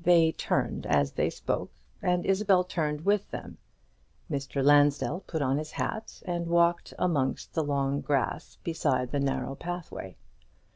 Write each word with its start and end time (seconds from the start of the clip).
They 0.00 0.32
turned 0.32 0.84
as 0.84 1.12
they 1.12 1.30
spoke, 1.30 1.70
and 2.02 2.26
Isabel 2.26 2.64
turned 2.64 3.02
with 3.02 3.30
them. 3.30 3.58
Mr. 4.28 4.64
Lansdell 4.64 5.20
put 5.28 5.42
on 5.42 5.58
his 5.58 5.70
hat, 5.70 6.20
and 6.26 6.48
walked 6.48 6.92
amongst 6.98 7.54
the 7.54 7.62
long 7.62 8.00
grass 8.00 8.56
beside 8.64 9.12
the 9.12 9.20
narrow 9.20 9.54
pathway. 9.54 10.16